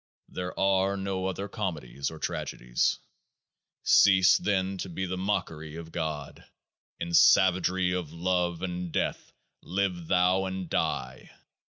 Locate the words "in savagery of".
6.99-8.11